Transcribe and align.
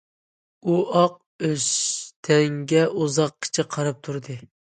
ئۇ 0.69 0.77
ئاق 1.01 1.17
ئۆستەڭگە 1.49 2.83
ئۇزاققىچە 3.01 3.69
قاراپ 3.77 4.01
تۇردى. 4.09 4.39